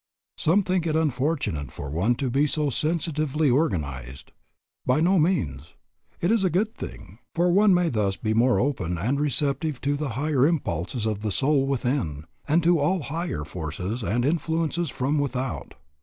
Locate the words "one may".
7.51-7.87